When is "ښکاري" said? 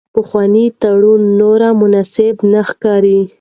2.69-3.19